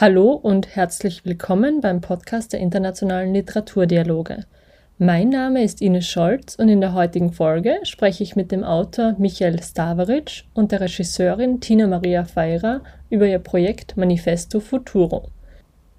[0.00, 4.44] Hallo und herzlich willkommen beim Podcast der Internationalen Literaturdialoge.
[4.98, 9.14] Mein Name ist Ines Scholz und in der heutigen Folge spreche ich mit dem Autor
[9.18, 15.28] Michael Stavaric und der Regisseurin Tina Maria Feira über ihr Projekt Manifesto Futuro.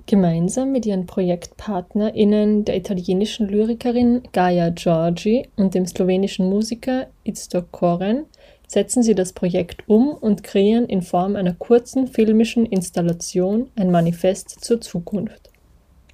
[0.07, 8.25] Gemeinsam mit ihren ProjektpartnerInnen der italienischen Lyrikerin Gaia Giorgi und dem slowenischen Musiker Iztok Koren
[8.67, 14.49] setzen sie das Projekt um und kreieren in Form einer kurzen filmischen Installation ein Manifest
[14.63, 15.49] zur Zukunft.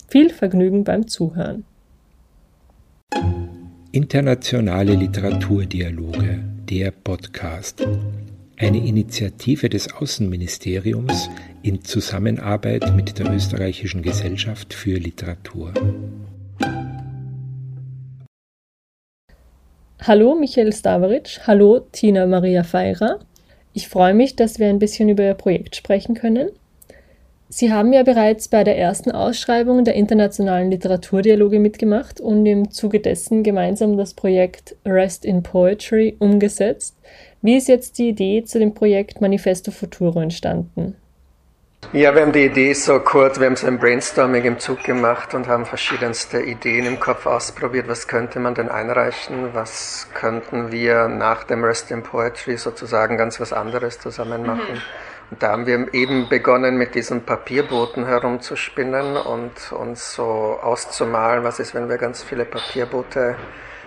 [0.08, 1.64] Viel Vergnügen beim Zuhören.
[3.94, 7.86] Internationale Literaturdialoge, der Podcast.
[8.58, 11.30] Eine Initiative des Außenministeriums
[11.64, 15.74] in Zusammenarbeit mit der Österreichischen Gesellschaft für Literatur.
[20.04, 23.20] Hallo Michael Stavaric, hallo Tina Maria Feira.
[23.72, 26.50] Ich freue mich, dass wir ein bisschen über Ihr Projekt sprechen können.
[27.50, 33.00] Sie haben ja bereits bei der ersten Ausschreibung der internationalen Literaturdialoge mitgemacht und im Zuge
[33.00, 36.98] dessen gemeinsam das Projekt Rest in Poetry umgesetzt.
[37.44, 40.96] Wie ist jetzt die Idee zu dem Projekt Manifesto Futuro entstanden?
[41.94, 45.34] Ja, wir haben die Idee so kurz, wir haben so ein Brainstorming im Zug gemacht
[45.34, 47.90] und haben verschiedenste Ideen im Kopf ausprobiert.
[47.90, 49.50] Was könnte man denn einreichen?
[49.54, 54.76] Was könnten wir nach dem Rest in Poetry sozusagen ganz was anderes zusammen machen?
[54.76, 54.82] Mhm.
[55.32, 60.24] Und da haben wir eben begonnen, mit diesen Papierbooten herumzuspinnen und uns so
[60.62, 63.36] auszumalen, was ist, wenn wir ganz viele Papierboote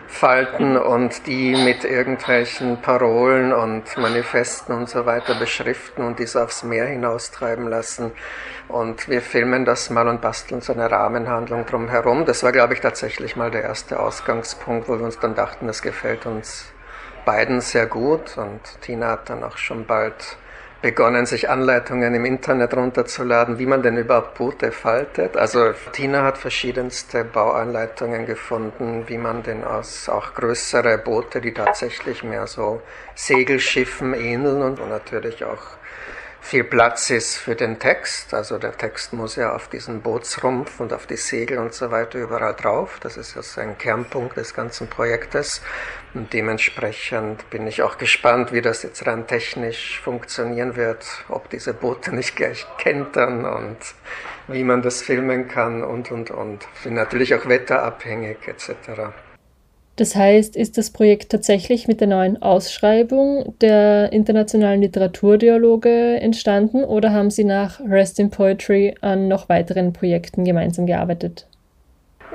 [0.06, 6.62] falten und die mit irgendwelchen Parolen und Manifesten und so weiter beschriften und dies aufs
[6.62, 8.12] Meer hinaustreiben lassen.
[8.68, 12.24] Und wir filmen das mal und basteln so eine Rahmenhandlung drumherum.
[12.24, 15.82] Das war, glaube ich, tatsächlich mal der erste Ausgangspunkt, wo wir uns dann dachten, das
[15.82, 16.72] gefällt uns
[17.24, 18.36] beiden sehr gut.
[18.38, 20.36] Und Tina hat dann auch schon bald
[20.84, 25.34] begonnen, sich Anleitungen im Internet runterzuladen, wie man denn überhaupt Boote faltet.
[25.34, 32.22] Also Tina hat verschiedenste Bauanleitungen gefunden, wie man denn aus auch größere Boote, die tatsächlich
[32.22, 32.82] mehr so
[33.14, 35.78] Segelschiffen ähneln und natürlich auch
[36.44, 38.34] viel Platz ist für den Text.
[38.34, 42.18] Also der Text muss ja auf diesen Bootsrumpf und auf die Segel und so weiter
[42.18, 42.98] überall drauf.
[43.00, 45.62] Das ist ja ein Kernpunkt des ganzen Projektes.
[46.12, 51.72] Und dementsprechend bin ich auch gespannt, wie das jetzt rein technisch funktionieren wird, ob diese
[51.72, 53.78] Boote nicht gleich kentern und
[54.46, 56.68] wie man das filmen kann und, und, und.
[56.84, 59.14] Bin natürlich auch wetterabhängig etc.
[59.96, 67.12] Das heißt, ist das Projekt tatsächlich mit der neuen Ausschreibung der internationalen Literaturdialoge entstanden oder
[67.12, 71.46] haben Sie nach Rest in Poetry an noch weiteren Projekten gemeinsam gearbeitet?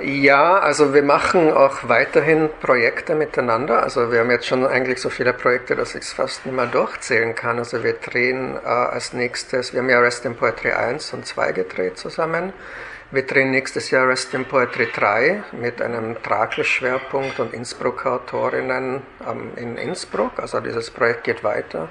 [0.02, 3.84] Ja, also wir machen auch weiterhin Projekte miteinander.
[3.84, 6.68] Also wir haben jetzt schon eigentlich so viele Projekte, dass ich es fast nicht mehr
[6.68, 7.60] durchzählen kann.
[7.60, 11.52] Also wir drehen äh, als nächstes, wir haben ja Rest in Poetry 1 und 2
[11.52, 12.54] gedreht zusammen.
[13.12, 19.78] Wir drehen nächstes Jahr Rest in Poetry 3 mit einem Trakl-Schwerpunkt und Innsbruck-Autorinnen ähm, in
[19.78, 20.38] Innsbruck.
[20.38, 21.90] Also dieses Projekt geht weiter,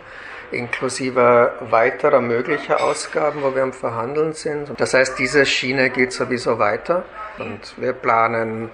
[0.53, 4.71] inklusive weiterer möglicher Ausgaben, wo wir am Verhandeln sind.
[4.79, 7.05] Das heißt, diese Schiene geht sowieso weiter
[7.41, 8.71] und wir planen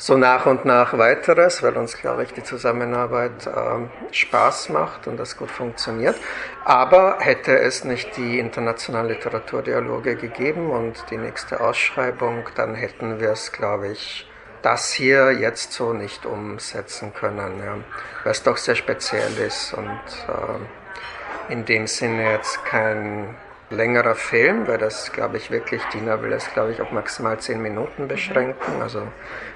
[0.00, 5.18] so nach und nach weiteres, weil uns, glaube ich, die Zusammenarbeit äh, Spaß macht und
[5.18, 6.16] das gut funktioniert.
[6.64, 13.32] Aber hätte es nicht die internationalen Literaturdialoge gegeben und die nächste Ausschreibung, dann hätten wir
[13.32, 14.26] es, glaube ich,
[14.62, 17.76] das hier jetzt so nicht umsetzen können, ja.
[18.24, 23.36] weil es doch sehr speziell ist und äh, in dem Sinne jetzt kein
[23.70, 27.62] längerer Film, weil das, glaube ich, wirklich, Dina will es, glaube ich, auf maximal zehn
[27.62, 29.06] Minuten beschränken, also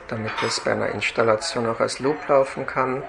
[0.08, 3.02] damit es bei einer Installation auch als Loop laufen kann.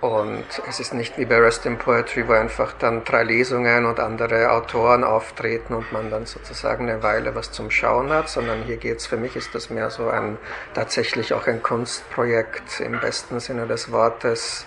[0.00, 3.98] Und es ist nicht wie bei Rest in Poetry, wo einfach dann drei Lesungen und
[4.00, 8.76] andere Autoren auftreten und man dann sozusagen eine Weile was zum Schauen hat, sondern hier
[8.76, 10.36] geht es, für mich ist das mehr so ein,
[10.74, 14.66] tatsächlich auch ein Kunstprojekt im besten Sinne des Wortes,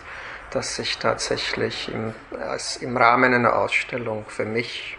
[0.50, 4.97] das sich tatsächlich im, als, im Rahmen einer Ausstellung für mich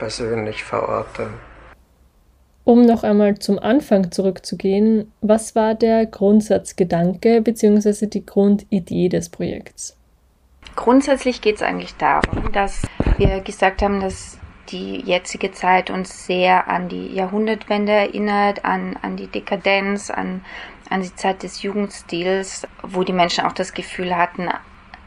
[0.00, 1.28] persönlich verorte.
[2.64, 8.06] Um noch einmal zum Anfang zurückzugehen, was war der Grundsatzgedanke bzw.
[8.06, 9.96] die Grundidee des Projekts?
[10.76, 12.82] Grundsätzlich geht es eigentlich darum, dass
[13.18, 14.38] wir gesagt haben, dass
[14.70, 20.44] die jetzige Zeit uns sehr an die Jahrhundertwende erinnert, an, an die Dekadenz, an,
[20.88, 24.48] an die Zeit des Jugendstils, wo die Menschen auch das Gefühl hatten,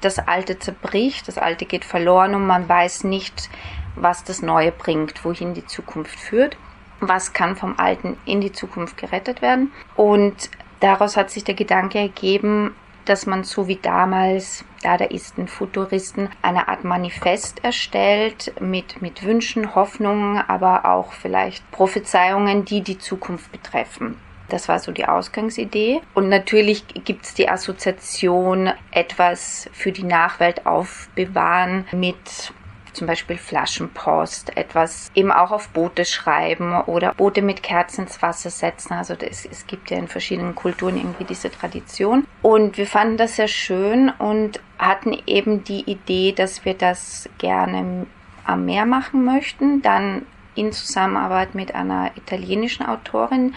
[0.01, 3.49] das Alte zerbricht, das Alte geht verloren und man weiß nicht,
[3.95, 6.57] was das Neue bringt, wohin die Zukunft führt,
[6.99, 9.71] was kann vom Alten in die Zukunft gerettet werden.
[9.95, 10.49] Und
[10.79, 12.75] daraus hat sich der Gedanke ergeben,
[13.05, 20.37] dass man so wie damals Dadaisten, Futuristen eine Art Manifest erstellt mit, mit Wünschen, Hoffnungen,
[20.37, 24.17] aber auch vielleicht Prophezeiungen, die die Zukunft betreffen.
[24.49, 26.01] Das war so die Ausgangsidee.
[26.13, 32.53] Und natürlich gibt es die Assoziation, etwas für die Nachwelt aufbewahren mit
[32.93, 38.49] zum Beispiel Flaschenpost, etwas eben auch auf Boote schreiben oder Boote mit Kerzen ins Wasser
[38.49, 38.93] setzen.
[38.93, 42.25] Also das, es gibt ja in verschiedenen Kulturen irgendwie diese Tradition.
[42.41, 48.05] Und wir fanden das sehr schön und hatten eben die Idee, dass wir das gerne
[48.45, 49.81] am Meer machen möchten.
[49.81, 50.25] Dann
[50.55, 53.55] in Zusammenarbeit mit einer italienischen Autorin,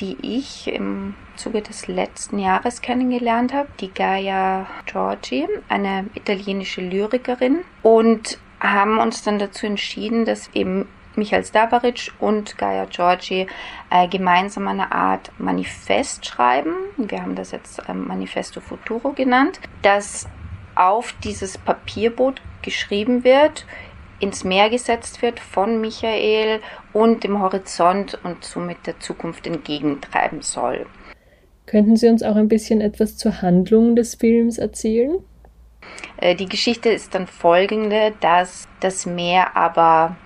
[0.00, 7.60] die ich im Zuge des letzten Jahres kennengelernt habe, die Gaia Giorgi, eine italienische Lyrikerin.
[7.82, 8.38] Und
[8.72, 13.46] haben uns dann dazu entschieden, dass eben Michael Stavaric und Gaia Giorgi
[13.90, 16.74] äh, gemeinsam eine Art Manifest schreiben.
[16.96, 20.26] Wir haben das jetzt äh, Manifesto Futuro genannt, das
[20.74, 23.66] auf dieses Papierboot geschrieben wird,
[24.20, 26.60] ins Meer gesetzt wird von Michael
[26.92, 30.86] und dem Horizont und somit der Zukunft entgegentreiben soll.
[31.66, 35.18] Könnten Sie uns auch ein bisschen etwas zur Handlung des Films erzählen?
[36.16, 40.16] Äh, die Geschichte ist dann folgende, dass das Meer aber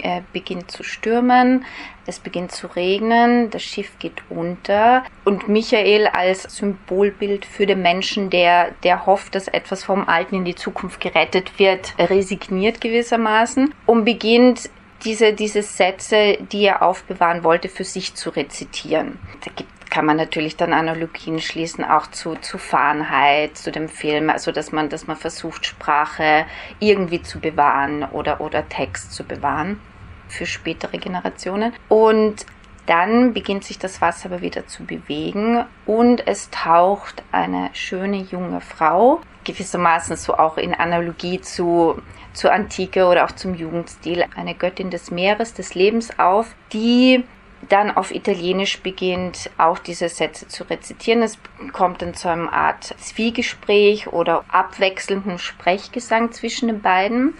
[0.00, 1.64] äh, beginnt zu stürmen,
[2.06, 8.30] es beginnt zu regnen, das Schiff geht unter und Michael als Symbolbild für den Menschen,
[8.30, 14.04] der, der hofft, dass etwas vom Alten in die Zukunft gerettet wird, resigniert gewissermaßen und
[14.04, 14.70] beginnt
[15.04, 19.18] diese, diese Sätze, die er aufbewahren wollte, für sich zu rezitieren.
[19.44, 24.30] Da gibt kann man natürlich dann Analogien schließen, auch zu, zu Fahrenheit, zu dem Film,
[24.30, 26.46] also dass man, dass man versucht, Sprache
[26.78, 29.80] irgendwie zu bewahren oder, oder Text zu bewahren
[30.28, 31.72] für spätere Generationen.
[31.88, 32.46] Und
[32.86, 38.60] dann beginnt sich das Wasser aber wieder zu bewegen und es taucht eine schöne junge
[38.60, 42.00] Frau, gewissermaßen so auch in Analogie zu,
[42.34, 47.24] zur Antike oder auch zum Jugendstil, eine Göttin des Meeres, des Lebens auf, die
[47.68, 51.22] dann auf Italienisch beginnt, auch diese Sätze zu rezitieren.
[51.22, 51.38] Es
[51.72, 57.34] kommt dann zu einer Art Zwiegespräch oder abwechselndem Sprechgesang zwischen den beiden.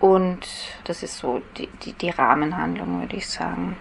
[0.00, 0.46] Und
[0.84, 3.76] das ist so die, die, die Rahmenhandlung, würde ich sagen.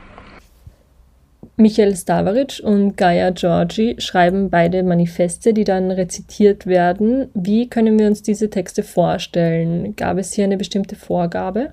[1.55, 7.29] Michael Stavaric und Gaia Giorgi schreiben beide Manifeste, die dann rezitiert werden.
[7.35, 9.95] Wie können wir uns diese Texte vorstellen?
[9.95, 11.69] Gab es hier eine bestimmte Vorgabe?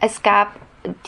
[0.00, 0.48] Es gab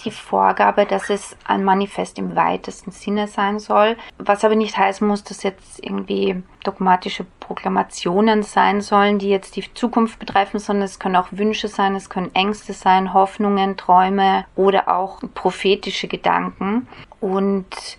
[0.04, 5.06] die Vorgabe, dass es ein Manifest im weitesten Sinne sein soll, was aber nicht heißen
[5.06, 10.98] muss, dass jetzt irgendwie dogmatische Proklamationen sein sollen, die jetzt die Zukunft betreffen, sondern es
[10.98, 16.88] können auch Wünsche sein, es können Ängste sein, Hoffnungen, Träume oder auch prophetische Gedanken.
[17.20, 17.98] Und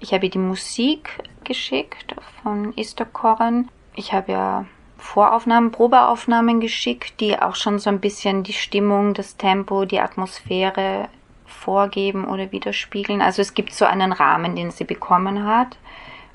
[0.00, 3.68] ich habe die Musik geschickt von Istokoren.
[3.94, 4.66] Ich habe ja
[5.04, 11.08] Voraufnahmen, Probeaufnahmen geschickt, die auch schon so ein bisschen die Stimmung, das Tempo, die Atmosphäre
[11.46, 13.20] vorgeben oder widerspiegeln.
[13.20, 15.76] Also es gibt so einen Rahmen, den sie bekommen hat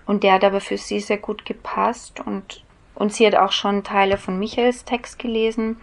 [0.06, 2.64] und der hat aber für sie sehr gut gepasst und,
[2.94, 5.78] und sie hat auch schon Teile von Michaels Text gelesen.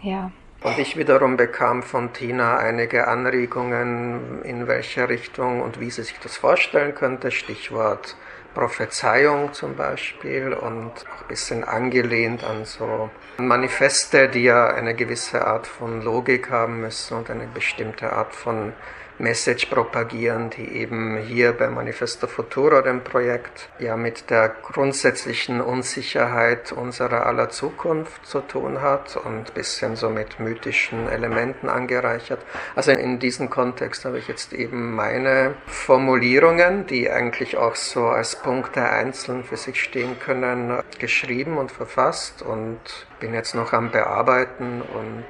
[0.00, 0.32] Ja.
[0.62, 6.18] Und ich wiederum bekam von Tina einige Anregungen, in welche Richtung und wie sie sich
[6.20, 7.30] das vorstellen könnte.
[7.30, 8.16] Stichwort
[8.54, 15.46] Prophezeiung zum Beispiel und auch ein bisschen angelehnt an so Manifeste, die ja eine gewisse
[15.46, 18.72] Art von Logik haben müssen und eine bestimmte Art von
[19.18, 26.72] Message propagieren, die eben hier bei Manifesto Futuro, dem Projekt, ja mit der grundsätzlichen Unsicherheit
[26.72, 32.40] unserer aller Zukunft zu tun hat und ein bisschen so mit mythischen Elementen angereichert.
[32.74, 38.36] Also in diesem Kontext habe ich jetzt eben meine Formulierungen, die eigentlich auch so als
[38.36, 42.80] Punkte einzeln für sich stehen können, geschrieben und verfasst und
[43.20, 45.24] bin jetzt noch am Bearbeiten und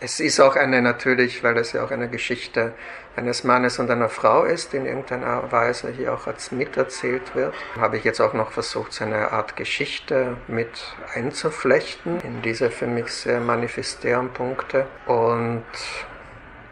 [0.00, 2.72] es ist auch eine natürlich, weil es ja auch eine Geschichte
[3.16, 7.96] eines Mannes und einer Frau ist, in irgendeiner Weise hier auch als miterzählt wird, habe
[7.96, 10.70] ich jetzt auch noch versucht, so eine Art Geschichte mit
[11.14, 15.64] einzuflechten in diese für mich sehr manifestären Punkte und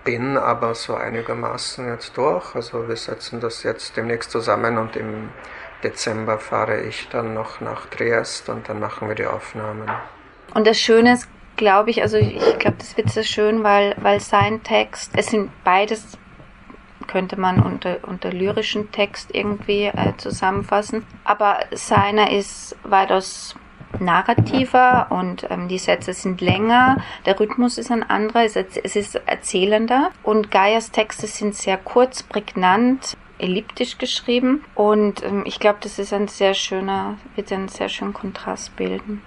[0.05, 2.55] bin aber so einigermaßen jetzt durch.
[2.55, 5.31] Also wir setzen das jetzt demnächst zusammen und im
[5.83, 9.91] Dezember fahre ich dann noch nach Triest und dann machen wir die Aufnahmen.
[10.55, 14.21] Und das Schöne ist, glaube ich, also ich glaube, das wird sehr schön, weil, weil
[14.21, 16.19] sein Text, es sind beides
[17.07, 21.07] könnte man unter, unter lyrischen Text irgendwie äh, zusammenfassen.
[21.25, 23.55] Aber seiner ist weitaus
[24.01, 29.15] narrativer und ähm, die Sätze sind länger, der Rhythmus ist ein anderer, es, es ist
[29.15, 34.65] erzählender und Gaias Texte sind sehr kurz, prägnant, elliptisch geschrieben.
[34.75, 39.23] Und ähm, ich glaube, das ist ein sehr schöner, wird einen sehr schönen Kontrast bilden.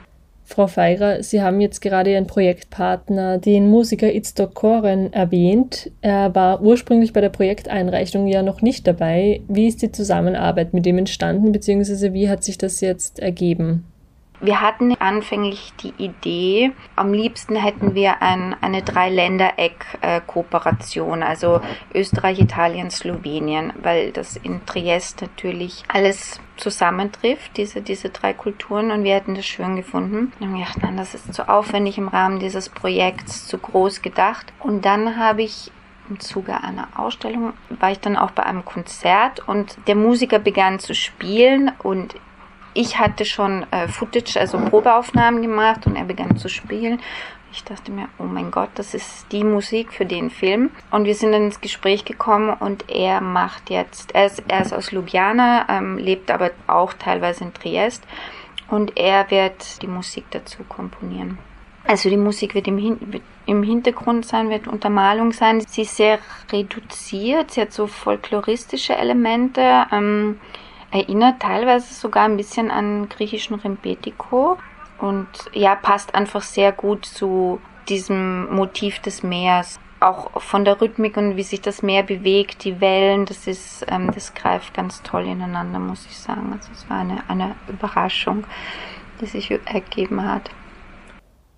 [0.49, 5.91] Frau Feirer, Sie haben jetzt gerade Ihren Projektpartner, den Musiker Itztok Koren, erwähnt.
[6.01, 9.41] Er war ursprünglich bei der Projekteinreichung ja noch nicht dabei.
[9.47, 13.85] Wie ist die Zusammenarbeit mit ihm entstanden, beziehungsweise wie hat sich das jetzt ergeben?
[14.41, 21.59] Wir hatten anfänglich die Idee, am liebsten hätten wir ein, eine Dreiländereck-Kooperation, also
[21.93, 29.03] Österreich, Italien, Slowenien, weil das in Triest natürlich alles zusammentrifft, diese, diese drei Kulturen, und
[29.03, 30.31] wir hätten das schön gefunden.
[30.39, 34.53] Und wir dachten, das ist zu aufwendig im Rahmen dieses Projekts, zu groß gedacht.
[34.59, 35.69] Und dann habe ich
[36.09, 40.79] im Zuge einer Ausstellung war ich dann auch bei einem Konzert und der Musiker begann
[40.79, 42.15] zu spielen und
[42.73, 46.99] ich hatte schon äh, Footage, also Probeaufnahmen gemacht und er begann zu spielen.
[47.51, 50.69] Ich dachte mir, oh mein Gott, das ist die Musik für den Film.
[50.91, 54.73] Und wir sind dann ins Gespräch gekommen und er macht jetzt, er ist, er ist
[54.73, 58.03] aus Ljubljana, ähm, lebt aber auch teilweise in Triest
[58.69, 61.39] und er wird die Musik dazu komponieren.
[61.85, 65.61] Also die Musik wird im, Hin im Hintergrund sein, wird Untermalung sein.
[65.61, 66.19] Sie ist sehr
[66.51, 69.87] reduziert, sie hat so folkloristische Elemente.
[69.91, 70.39] Ähm,
[70.91, 74.57] erinnert teilweise sogar ein bisschen an griechischen Rempetiko
[74.99, 79.79] und ja, passt einfach sehr gut zu diesem Motiv des Meers.
[80.01, 84.11] Auch von der Rhythmik und wie sich das Meer bewegt, die Wellen, das ist, ähm,
[84.13, 86.53] das greift ganz toll ineinander, muss ich sagen.
[86.53, 88.45] Also es war eine, eine Überraschung,
[89.19, 90.49] die sich ergeben hat.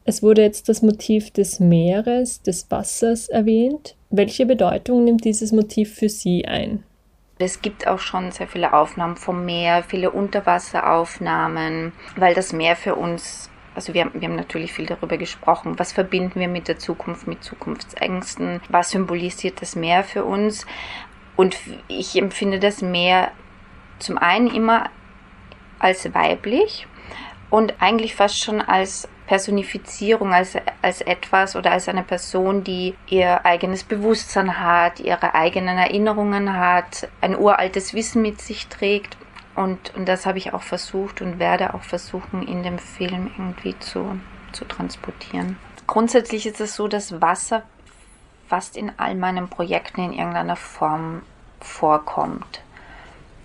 [0.04, 3.96] Es wurde jetzt das Motiv des Meeres, des Wassers erwähnt.
[4.10, 6.84] Welche Bedeutung nimmt dieses Motiv für Sie ein?
[7.42, 12.96] Es gibt auch schon sehr viele Aufnahmen vom Meer, viele Unterwasseraufnahmen, weil das Meer für
[12.96, 17.28] uns, also wir, wir haben natürlich viel darüber gesprochen, was verbinden wir mit der Zukunft,
[17.28, 20.66] mit Zukunftsängsten, was symbolisiert das Meer für uns.
[21.36, 21.58] Und
[21.88, 23.32] ich empfinde das Meer
[24.00, 24.90] zum einen immer
[25.80, 26.88] als weiblich
[27.50, 33.46] und eigentlich fast schon als Personifizierung als, als etwas oder als eine Person, die ihr
[33.46, 39.16] eigenes Bewusstsein hat, ihre eigenen Erinnerungen hat, ein uraltes Wissen mit sich trägt.
[39.56, 43.80] Und, und das habe ich auch versucht und werde auch versuchen, in dem Film irgendwie
[43.80, 44.20] zu,
[44.52, 45.56] zu transportieren.
[45.88, 47.64] Grundsätzlich ist es so, dass Wasser
[48.50, 51.22] fast in all meinen Projekten in irgendeiner Form
[51.62, 52.60] vorkommt.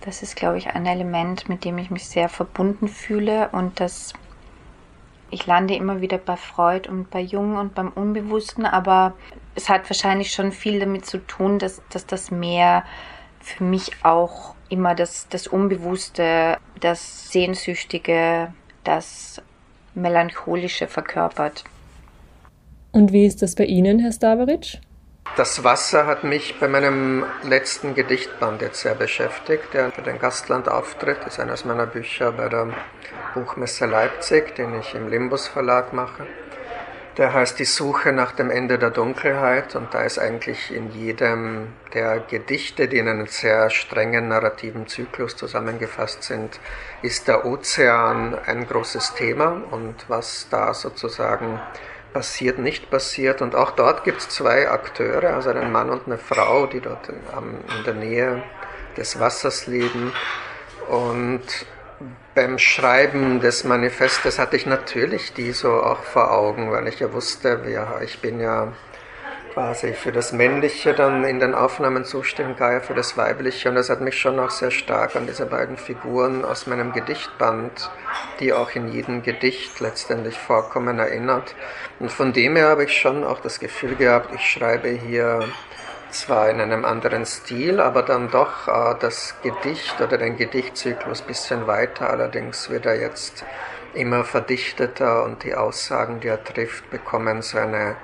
[0.00, 4.14] Das ist, glaube ich, ein Element, mit dem ich mich sehr verbunden fühle und das
[5.30, 9.14] ich lande immer wieder bei Freud und bei Jung und beim Unbewussten, aber
[9.54, 12.84] es hat wahrscheinlich schon viel damit zu tun, dass, dass das Meer
[13.40, 18.52] für mich auch immer das, das Unbewusste, das Sehnsüchtige,
[18.84, 19.40] das
[19.94, 21.64] Melancholische verkörpert.
[22.92, 24.80] Und wie ist das bei Ihnen, Herr Stavaric?
[25.34, 31.26] Das Wasser hat mich bei meinem letzten Gedichtband jetzt sehr beschäftigt, der für den Gastlandauftritt
[31.26, 32.68] ist eines meiner Bücher bei der
[33.34, 36.26] Buchmesse Leipzig, den ich im Limbus Verlag mache.
[37.16, 39.74] Der heißt Die Suche nach dem Ende der Dunkelheit.
[39.74, 45.34] Und da ist eigentlich in jedem der Gedichte, die in einem sehr strengen narrativen Zyklus
[45.34, 46.60] zusammengefasst sind,
[47.00, 49.62] ist der Ozean ein großes Thema.
[49.70, 51.58] Und was da sozusagen
[52.16, 53.42] passiert, nicht passiert.
[53.42, 57.10] Und auch dort gibt es zwei Akteure, also einen Mann und eine Frau, die dort
[57.10, 58.42] in der Nähe
[58.96, 60.14] des Wassers leben.
[60.88, 61.42] Und
[62.34, 67.12] beim Schreiben des Manifestes hatte ich natürlich die so auch vor Augen, weil ich ja
[67.12, 68.72] wusste, ja, ich bin ja
[69.56, 73.70] quasi für das Männliche dann in den Aufnahmen zuständig, Gaia für das Weibliche.
[73.70, 77.90] Und das hat mich schon auch sehr stark an diese beiden Figuren aus meinem Gedichtband,
[78.38, 81.54] die auch in jedem Gedicht letztendlich vorkommen, erinnert.
[82.00, 85.40] Und von dem her habe ich schon auch das Gefühl gehabt, ich schreibe hier
[86.10, 91.28] zwar in einem anderen Stil, aber dann doch äh, das Gedicht oder den Gedichtzyklus ein
[91.28, 92.10] bisschen weiter.
[92.10, 93.42] Allerdings wird er jetzt
[93.94, 97.96] immer verdichteter und die Aussagen, die er trifft, bekommen so eine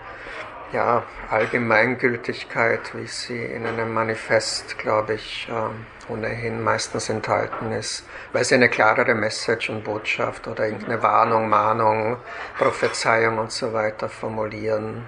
[0.73, 8.45] ja, Allgemeingültigkeit, wie sie in einem Manifest, glaube ich, äh, ohnehin meistens enthalten ist, weil
[8.45, 12.17] sie eine klarere Message und Botschaft oder irgendeine Warnung, Mahnung,
[12.59, 15.05] Prophezeiung und so weiter formulieren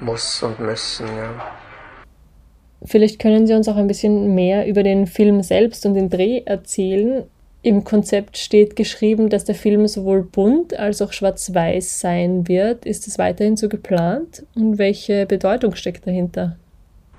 [0.00, 1.06] muss und müssen.
[1.06, 1.52] Ja.
[2.84, 6.42] Vielleicht können Sie uns auch ein bisschen mehr über den Film selbst und den Dreh
[6.44, 7.24] erzählen.
[7.64, 12.84] Im Konzept steht geschrieben, dass der Film sowohl bunt als auch schwarz-weiß sein wird.
[12.84, 14.44] Ist es weiterhin so geplant?
[14.54, 16.56] Und welche Bedeutung steckt dahinter?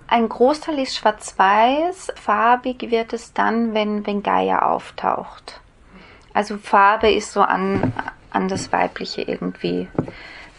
[0.05, 2.13] Ein Großteil ist schwarz-weiß.
[2.13, 5.61] Farbig wird es dann, wenn, wenn Gaia auftaucht.
[6.31, 7.91] Also Farbe ist so an,
[8.29, 9.87] an das Weibliche irgendwie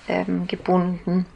[0.09, 1.27] ähm, gebunden.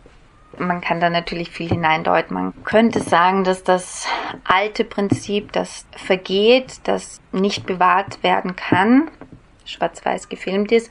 [0.61, 2.35] Man kann da natürlich viel hineindeuten.
[2.35, 4.07] Man könnte sagen, dass das
[4.45, 9.11] alte Prinzip, das vergeht, das nicht bewahrt werden kann,
[9.65, 10.91] schwarz-weiß gefilmt ist,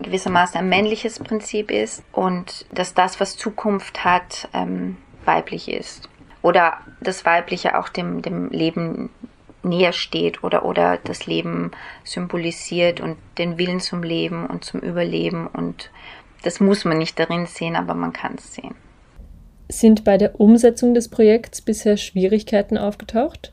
[0.00, 6.08] gewissermaßen ein männliches Prinzip ist und dass das, was Zukunft hat, ähm, weiblich ist.
[6.42, 9.10] Oder das Weibliche auch dem, dem Leben
[9.62, 11.72] näher steht oder, oder das Leben
[12.04, 15.46] symbolisiert und den Willen zum Leben und zum Überleben.
[15.46, 15.90] Und
[16.42, 18.74] das muss man nicht darin sehen, aber man kann es sehen.
[19.68, 23.52] Sind bei der Umsetzung des Projekts bisher Schwierigkeiten aufgetaucht?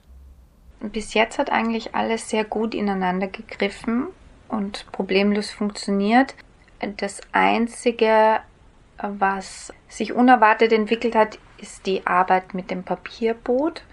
[0.82, 4.08] Bis jetzt hat eigentlich alles sehr gut ineinander gegriffen
[4.50, 6.36] und problemlos funktioniert.
[6.98, 8.40] Das Einzige,
[8.98, 13.84] was sich unerwartet entwickelt hat, ist die Arbeit mit dem Papierboot.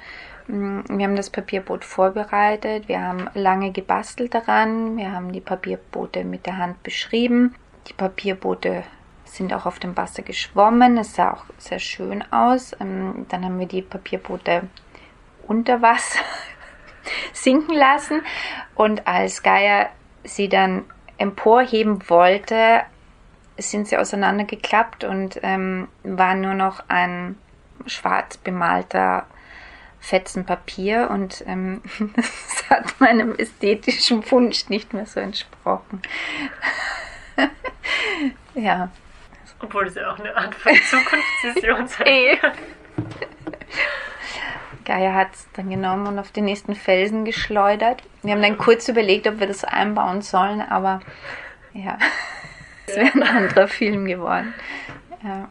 [0.46, 6.46] Wir haben das Papierboot vorbereitet, wir haben lange gebastelt daran, wir haben die Papierboote mit
[6.46, 7.54] der Hand beschrieben.
[7.86, 8.82] Die Papierboote
[9.34, 12.74] sind auch auf dem Wasser geschwommen, es sah auch sehr schön aus.
[12.80, 14.62] Ähm, dann haben wir die Papierboote
[15.46, 16.20] unter Wasser
[17.32, 18.22] sinken lassen
[18.74, 19.88] und als Geier
[20.24, 20.84] sie dann
[21.16, 22.82] emporheben wollte,
[23.56, 27.36] sind sie auseinandergeklappt und ähm, war nur noch ein
[27.86, 29.26] schwarz bemalter
[30.00, 31.82] Fetzen Papier und ähm,
[32.14, 36.02] das hat meinem ästhetischen Wunsch nicht mehr so entsprochen.
[38.54, 38.90] ja.
[39.60, 42.36] Obwohl es ja auch eine Art von Zukunftsvision sein eh.
[42.36, 42.52] kann.
[44.84, 48.02] Gaia hat es dann genommen und auf den nächsten Felsen geschleudert.
[48.22, 51.00] Wir haben dann kurz überlegt, ob wir das einbauen sollen, aber
[51.74, 51.98] ja,
[52.86, 54.54] es wäre ein anderer Film geworden.
[55.22, 55.48] Ja.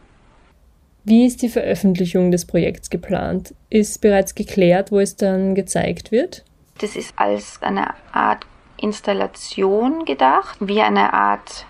[1.04, 3.54] Wie ist die Veröffentlichung des Projekts geplant?
[3.70, 6.44] Ist bereits geklärt, wo es dann gezeigt wird?
[6.80, 8.44] Das ist als eine Art
[8.76, 11.64] Installation gedacht, wie eine Art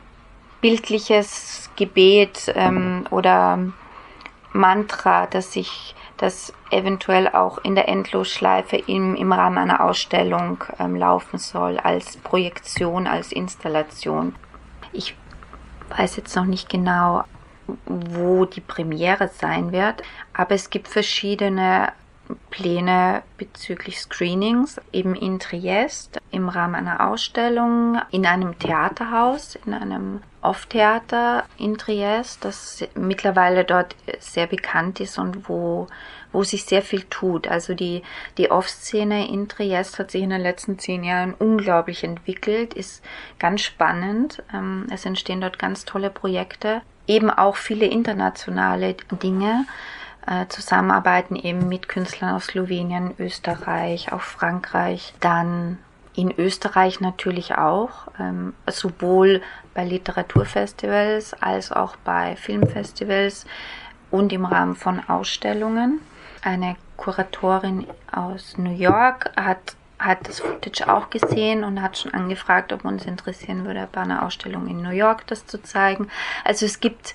[0.61, 3.59] bildliches Gebet ähm, oder
[4.53, 10.97] Mantra, das sich das eventuell auch in der Endlosschleife im, im Rahmen einer Ausstellung ähm,
[10.97, 14.35] laufen soll, als Projektion, als Installation.
[14.93, 15.15] Ich
[15.97, 17.25] weiß jetzt noch nicht genau,
[17.87, 21.93] wo die Premiere sein wird, aber es gibt verschiedene
[22.51, 30.21] Pläne bezüglich Screenings, eben in Triest, im Rahmen einer Ausstellung, in einem Theaterhaus, in einem
[30.43, 35.89] Off-Theater in Triest, das mittlerweile dort sehr bekannt ist und wo,
[36.33, 37.49] wo sich sehr viel tut.
[37.49, 38.03] Also die,
[38.37, 43.05] die Off-Szene in Triest hat sich in den letzten zehn Jahren unglaublich entwickelt, ist
[43.39, 44.43] ganz spannend.
[44.55, 49.67] Ähm, es entstehen dort ganz tolle Projekte, eben auch viele internationale Dinge
[50.49, 55.79] zusammenarbeiten eben mit Künstlern aus Slowenien, Österreich, auch Frankreich, dann
[56.19, 59.41] in Österreich natürlich auch, ähm, sowohl
[59.73, 63.47] bei Literaturfestivals als auch bei Filmfestivals
[64.11, 66.01] und im Rahmen von Ausstellungen.
[66.43, 72.73] Eine Kuratorin aus New York hat, hat das Footage auch gesehen und hat schon angefragt,
[72.73, 76.09] ob uns interessieren würde, bei einer Ausstellung in New York das zu zeigen.
[76.43, 77.15] Also es gibt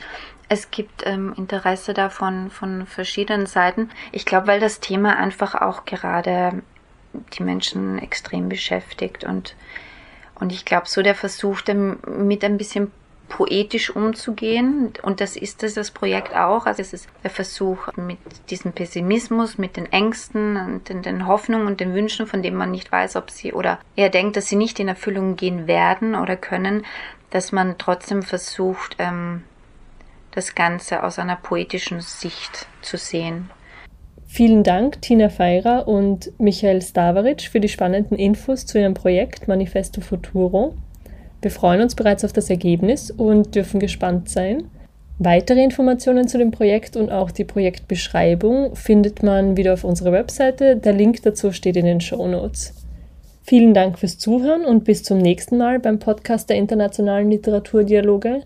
[0.49, 3.89] es gibt ähm, Interesse davon von verschiedenen Seiten.
[4.12, 6.62] Ich glaube, weil das Thema einfach auch gerade
[7.34, 9.56] die Menschen extrem beschäftigt und,
[10.36, 12.91] und ich glaube, so der Versuch, damit ein bisschen
[13.29, 14.93] poetisch umzugehen.
[15.01, 16.65] Und das ist das, das Projekt auch.
[16.65, 21.67] Also es ist der Versuch mit diesem Pessimismus, mit den Ängsten und den, den Hoffnungen
[21.67, 24.56] und den Wünschen, von denen man nicht weiß, ob sie oder er denkt, dass sie
[24.56, 26.86] nicht in Erfüllung gehen werden oder können,
[27.32, 29.43] dass man trotzdem versucht, ähm,
[30.33, 33.49] das Ganze aus einer poetischen Sicht zu sehen.
[34.25, 40.01] Vielen Dank, Tina Feirer und Michael Stavaric, für die spannenden Infos zu Ihrem Projekt Manifesto
[40.01, 40.73] Futuro.
[41.41, 44.71] Wir freuen uns bereits auf das Ergebnis und dürfen gespannt sein.
[45.19, 50.77] Weitere Informationen zu dem Projekt und auch die Projektbeschreibung findet man wieder auf unserer Webseite.
[50.77, 52.73] Der Link dazu steht in den Show Notes.
[53.43, 58.43] Vielen Dank fürs Zuhören und bis zum nächsten Mal beim Podcast der Internationalen Literaturdialoge.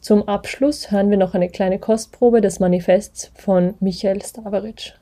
[0.00, 4.94] Zum Abschluss hören wir noch eine kleine Kostprobe des Manifests von Michael Stavaric.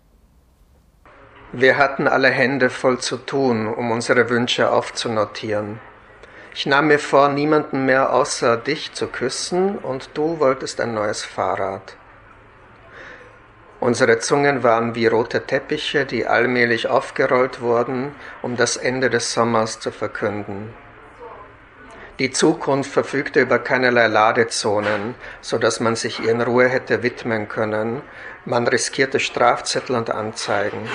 [1.52, 5.78] Wir hatten alle Hände voll zu tun, um unsere Wünsche aufzunotieren.
[6.52, 11.24] Ich nahm mir vor, niemanden mehr außer dich zu küssen, und du wolltest ein neues
[11.24, 11.94] Fahrrad.
[13.78, 19.78] Unsere Zungen waren wie rote Teppiche, die allmählich aufgerollt wurden, um das Ende des Sommers
[19.78, 20.74] zu verkünden.
[22.18, 27.46] Die Zukunft verfügte über keinerlei Ladezonen, so dass man sich ihr in Ruhe hätte widmen
[27.46, 28.02] können.
[28.44, 30.88] Man riskierte Strafzettel und Anzeigen.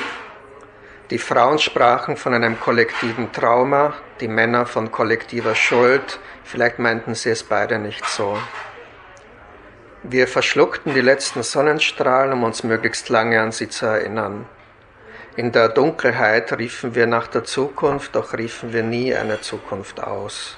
[1.11, 6.19] Die Frauen sprachen von einem kollektiven Trauma, die Männer von kollektiver Schuld.
[6.43, 8.37] Vielleicht meinten sie es beide nicht so.
[10.03, 14.45] Wir verschluckten die letzten Sonnenstrahlen, um uns möglichst lange an sie zu erinnern.
[15.37, 20.57] In der Dunkelheit riefen wir nach der Zukunft, doch riefen wir nie eine Zukunft aus.